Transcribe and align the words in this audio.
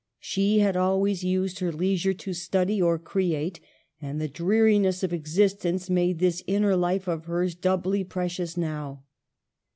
She 0.19 0.57
had 0.57 0.75
always 0.75 1.23
used 1.23 1.59
her 1.59 1.71
lei 1.71 1.95
sure 1.95 2.15
to 2.15 2.33
study 2.33 2.81
or 2.81 2.97
create; 2.97 3.59
and 4.01 4.19
the 4.19 4.27
dreariness 4.27 5.03
of 5.03 5.13
existence 5.13 5.91
made 5.91 6.17
this 6.17 6.41
inner 6.47 6.75
life 6.75 7.07
of 7.07 7.25
hers 7.25 7.53
doubly 7.53 8.03
precious 8.03 8.57
now. 8.57 9.03